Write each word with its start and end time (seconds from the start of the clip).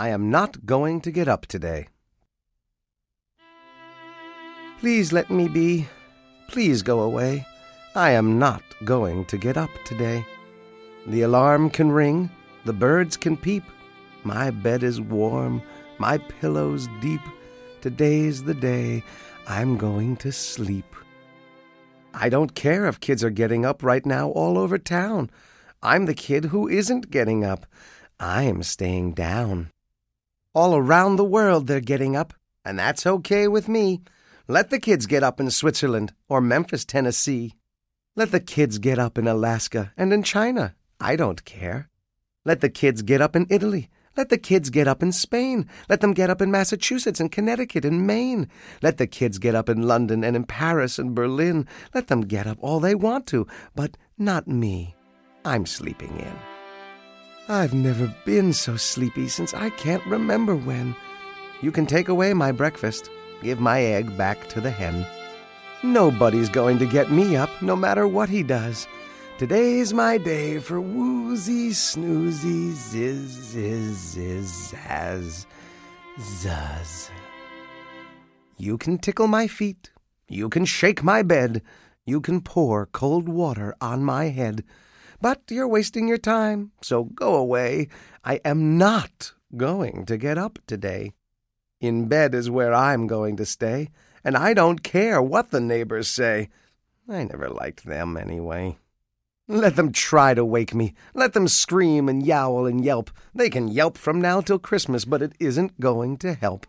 I 0.00 0.08
am 0.08 0.30
not 0.30 0.64
going 0.64 1.02
to 1.02 1.10
get 1.10 1.28
up 1.28 1.44
today. 1.44 1.88
Please 4.78 5.12
let 5.12 5.28
me 5.30 5.46
be. 5.46 5.88
Please 6.48 6.80
go 6.80 7.00
away. 7.00 7.46
I 7.94 8.12
am 8.12 8.38
not 8.38 8.62
going 8.86 9.26
to 9.26 9.36
get 9.36 9.58
up 9.58 9.68
today. 9.84 10.24
The 11.06 11.20
alarm 11.20 11.68
can 11.68 11.92
ring, 11.92 12.30
the 12.64 12.72
birds 12.72 13.18
can 13.18 13.36
peep. 13.36 13.62
My 14.24 14.50
bed 14.50 14.82
is 14.82 15.02
warm, 15.02 15.60
my 15.98 16.16
pillow's 16.16 16.88
deep. 17.02 17.20
Today's 17.82 18.44
the 18.44 18.54
day 18.54 19.04
I'm 19.46 19.76
going 19.76 20.16
to 20.24 20.32
sleep. 20.32 20.96
I 22.14 22.30
don't 22.30 22.54
care 22.54 22.86
if 22.86 23.00
kids 23.00 23.22
are 23.22 23.28
getting 23.28 23.66
up 23.66 23.82
right 23.82 24.06
now 24.06 24.30
all 24.30 24.56
over 24.56 24.78
town. 24.78 25.30
I'm 25.82 26.06
the 26.06 26.14
kid 26.14 26.46
who 26.46 26.68
isn't 26.68 27.10
getting 27.10 27.44
up. 27.44 27.66
I'm 28.18 28.62
staying 28.62 29.12
down. 29.12 29.70
All 30.52 30.74
around 30.74 31.14
the 31.14 31.24
world 31.24 31.66
they're 31.68 31.80
getting 31.80 32.16
up, 32.16 32.34
and 32.64 32.76
that's 32.76 33.06
okay 33.06 33.46
with 33.46 33.68
me. 33.68 34.02
Let 34.48 34.70
the 34.70 34.80
kids 34.80 35.06
get 35.06 35.22
up 35.22 35.38
in 35.38 35.48
Switzerland 35.50 36.12
or 36.28 36.40
Memphis, 36.40 36.84
Tennessee. 36.84 37.54
Let 38.16 38.32
the 38.32 38.40
kids 38.40 38.78
get 38.78 38.98
up 38.98 39.16
in 39.16 39.28
Alaska 39.28 39.92
and 39.96 40.12
in 40.12 40.24
China. 40.24 40.74
I 40.98 41.14
don't 41.14 41.44
care. 41.44 41.88
Let 42.44 42.62
the 42.62 42.68
kids 42.68 43.02
get 43.02 43.20
up 43.20 43.36
in 43.36 43.46
Italy. 43.48 43.90
Let 44.16 44.28
the 44.28 44.38
kids 44.38 44.70
get 44.70 44.88
up 44.88 45.04
in 45.04 45.12
Spain. 45.12 45.68
Let 45.88 46.00
them 46.00 46.14
get 46.14 46.30
up 46.30 46.42
in 46.42 46.50
Massachusetts 46.50 47.20
and 47.20 47.30
Connecticut 47.30 47.84
and 47.84 48.04
Maine. 48.04 48.48
Let 48.82 48.98
the 48.98 49.06
kids 49.06 49.38
get 49.38 49.54
up 49.54 49.68
in 49.68 49.86
London 49.86 50.24
and 50.24 50.34
in 50.34 50.44
Paris 50.44 50.98
and 50.98 51.14
Berlin. 51.14 51.68
Let 51.94 52.08
them 52.08 52.22
get 52.22 52.48
up 52.48 52.58
all 52.60 52.80
they 52.80 52.96
want 52.96 53.28
to, 53.28 53.46
but 53.76 53.96
not 54.18 54.48
me. 54.48 54.96
I'm 55.44 55.64
sleeping 55.64 56.18
in. 56.18 56.59
I've 57.50 57.74
never 57.74 58.06
been 58.24 58.52
so 58.52 58.76
sleepy 58.76 59.26
since 59.26 59.54
I 59.54 59.70
can't 59.70 60.06
remember 60.06 60.54
when. 60.54 60.94
You 61.60 61.72
can 61.72 61.84
take 61.84 62.08
away 62.08 62.32
my 62.32 62.52
breakfast. 62.52 63.10
Give 63.42 63.58
my 63.58 63.82
egg 63.82 64.16
back 64.16 64.48
to 64.50 64.60
the 64.60 64.70
hen. 64.70 65.04
Nobody's 65.82 66.48
going 66.48 66.78
to 66.78 66.86
get 66.86 67.10
me 67.10 67.34
up, 67.34 67.50
no 67.60 67.74
matter 67.74 68.06
what 68.06 68.28
he 68.28 68.44
does. 68.44 68.86
Today's 69.36 69.92
my 69.92 70.16
day 70.16 70.60
for 70.60 70.80
woozy, 70.80 71.70
snoozy, 71.70 72.70
ziz, 72.70 73.30
ziz, 73.30 73.96
ziz, 73.96 74.72
zaz, 74.72 75.46
zuzz. 76.20 77.10
You 78.58 78.78
can 78.78 78.96
tickle 78.96 79.26
my 79.26 79.48
feet. 79.48 79.90
You 80.28 80.48
can 80.50 80.64
shake 80.64 81.02
my 81.02 81.24
bed. 81.24 81.62
You 82.06 82.20
can 82.20 82.42
pour 82.42 82.86
cold 82.86 83.28
water 83.28 83.74
on 83.80 84.04
my 84.04 84.26
head. 84.26 84.62
But 85.20 85.42
you're 85.50 85.68
wasting 85.68 86.08
your 86.08 86.18
time, 86.18 86.72
so 86.80 87.04
go 87.04 87.36
away. 87.36 87.88
I 88.24 88.40
am 88.44 88.78
not 88.78 89.32
going 89.56 90.06
to 90.06 90.16
get 90.16 90.38
up 90.38 90.58
today. 90.66 91.12
In 91.80 92.08
bed 92.08 92.34
is 92.34 92.50
where 92.50 92.72
I'm 92.72 93.06
going 93.06 93.36
to 93.36 93.44
stay, 93.44 93.90
and 94.24 94.36
I 94.36 94.54
don't 94.54 94.82
care 94.82 95.20
what 95.20 95.50
the 95.50 95.60
neighbors 95.60 96.08
say. 96.08 96.48
I 97.08 97.24
never 97.24 97.48
liked 97.48 97.84
them 97.84 98.16
anyway. 98.16 98.78
Let 99.48 99.76
them 99.76 99.92
try 99.92 100.32
to 100.34 100.44
wake 100.44 100.74
me. 100.74 100.94
Let 101.12 101.32
them 101.32 101.48
scream 101.48 102.08
and 102.08 102.24
yowl 102.24 102.66
and 102.66 102.84
yelp. 102.84 103.10
They 103.34 103.50
can 103.50 103.68
yelp 103.68 103.98
from 103.98 104.20
now 104.20 104.40
till 104.40 104.58
Christmas, 104.58 105.04
but 105.04 105.22
it 105.22 105.32
isn't 105.40 105.80
going 105.80 106.18
to 106.18 106.34
help. 106.34 106.66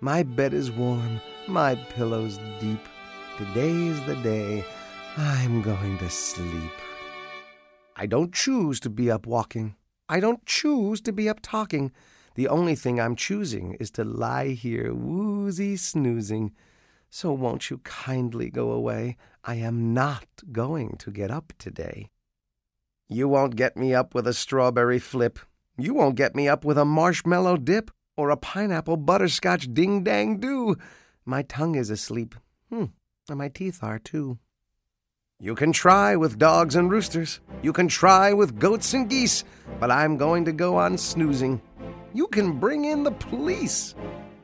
My 0.00 0.22
bed 0.22 0.52
is 0.52 0.70
warm, 0.70 1.20
my 1.46 1.74
pillow's 1.74 2.38
deep. 2.60 2.86
Today's 3.38 4.00
the 4.04 4.16
day 4.16 4.64
I'm 5.16 5.62
going 5.62 5.98
to 5.98 6.10
sleep. 6.10 6.72
I 8.00 8.06
don't 8.06 8.32
choose 8.32 8.78
to 8.80 8.90
be 8.90 9.10
up 9.10 9.26
walking. 9.26 9.74
I 10.08 10.20
don't 10.20 10.46
choose 10.46 11.00
to 11.00 11.12
be 11.12 11.28
up 11.28 11.40
talking. 11.42 11.90
The 12.36 12.46
only 12.46 12.76
thing 12.76 13.00
I'm 13.00 13.16
choosing 13.16 13.74
is 13.80 13.90
to 13.92 14.04
lie 14.04 14.50
here 14.50 14.94
woozy 14.94 15.76
snoozing. 15.76 16.52
So 17.10 17.32
won't 17.32 17.70
you 17.70 17.78
kindly 17.78 18.50
go 18.50 18.70
away? 18.70 19.16
I 19.42 19.56
am 19.56 19.94
not 19.94 20.28
going 20.52 20.96
to 20.98 21.10
get 21.10 21.32
up 21.32 21.52
today. 21.58 22.10
You 23.08 23.26
won't 23.26 23.56
get 23.56 23.76
me 23.76 23.94
up 23.94 24.14
with 24.14 24.28
a 24.28 24.32
strawberry 24.34 25.00
flip. 25.00 25.40
You 25.76 25.92
won't 25.92 26.14
get 26.14 26.36
me 26.36 26.46
up 26.46 26.64
with 26.64 26.78
a 26.78 26.84
marshmallow 26.84 27.56
dip 27.56 27.90
or 28.16 28.30
a 28.30 28.36
pineapple 28.36 28.98
butterscotch 28.98 29.74
ding 29.74 30.04
dang 30.04 30.38
do. 30.38 30.76
My 31.24 31.42
tongue 31.42 31.74
is 31.74 31.90
asleep. 31.90 32.36
Hmm, 32.68 32.86
and 33.28 33.38
my 33.38 33.48
teeth 33.48 33.82
are 33.82 33.98
too. 33.98 34.38
You 35.40 35.54
can 35.54 35.70
try 35.70 36.16
with 36.16 36.36
dogs 36.36 36.74
and 36.74 36.90
roosters. 36.90 37.38
You 37.62 37.72
can 37.72 37.86
try 37.86 38.32
with 38.32 38.58
goats 38.58 38.92
and 38.92 39.08
geese, 39.08 39.44
but 39.78 39.88
I'm 39.88 40.16
going 40.16 40.44
to 40.46 40.52
go 40.52 40.78
on 40.78 40.98
snoozing. 40.98 41.62
You 42.12 42.26
can 42.26 42.58
bring 42.58 42.86
in 42.86 43.04
the 43.04 43.12
police. 43.12 43.94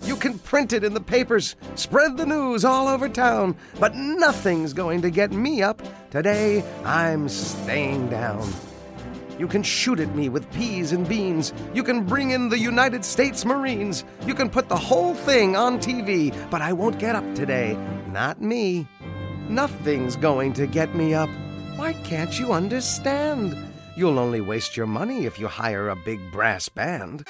You 0.00 0.16
can 0.16 0.38
print 0.38 0.72
it 0.72 0.84
in 0.84 0.94
the 0.94 1.00
papers, 1.02 1.56
spread 1.74 2.16
the 2.16 2.24
news 2.24 2.64
all 2.64 2.88
over 2.88 3.06
town, 3.06 3.54
but 3.78 3.96
nothing's 3.96 4.72
going 4.72 5.02
to 5.02 5.10
get 5.10 5.30
me 5.30 5.60
up. 5.60 5.82
Today, 6.10 6.64
I'm 6.86 7.28
staying 7.28 8.08
down. 8.08 8.50
You 9.38 9.46
can 9.46 9.62
shoot 9.62 10.00
at 10.00 10.14
me 10.14 10.30
with 10.30 10.50
peas 10.52 10.92
and 10.92 11.06
beans. 11.06 11.52
You 11.74 11.82
can 11.82 12.06
bring 12.06 12.30
in 12.30 12.48
the 12.48 12.58
United 12.58 13.04
States 13.04 13.44
Marines. 13.44 14.04
You 14.26 14.34
can 14.34 14.48
put 14.48 14.70
the 14.70 14.76
whole 14.76 15.14
thing 15.14 15.54
on 15.54 15.80
TV, 15.80 16.34
but 16.50 16.62
I 16.62 16.72
won't 16.72 16.98
get 16.98 17.14
up 17.14 17.34
today. 17.34 17.76
Not 18.10 18.40
me. 18.40 18.88
Nothing's 19.48 20.16
going 20.16 20.52
to 20.54 20.66
get 20.66 20.94
me 20.94 21.14
up. 21.14 21.30
Why 21.76 21.94
can't 21.94 22.38
you 22.38 22.52
understand? 22.52 23.56
You'll 23.96 24.18
only 24.18 24.42
waste 24.42 24.76
your 24.76 24.86
money 24.86 25.24
if 25.24 25.38
you 25.38 25.48
hire 25.48 25.88
a 25.88 25.96
big 25.96 26.20
brass 26.30 26.68
band. 26.68 27.26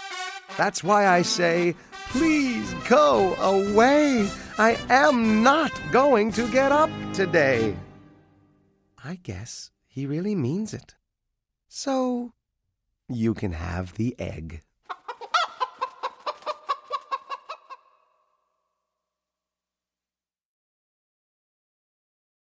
That's 0.56 0.82
why 0.82 1.06
I 1.06 1.22
say, 1.22 1.76
please 2.08 2.74
go 2.88 3.34
away. 3.36 4.28
I 4.58 4.76
am 4.90 5.44
not 5.44 5.70
going 5.92 6.32
to 6.32 6.50
get 6.50 6.72
up 6.72 6.90
today. 7.12 7.76
I 9.04 9.20
guess 9.22 9.70
he 9.86 10.04
really 10.04 10.34
means 10.34 10.74
it. 10.74 10.96
So, 11.68 12.32
you 13.08 13.32
can 13.32 13.52
have 13.52 13.94
the 13.94 14.16
egg. 14.18 14.62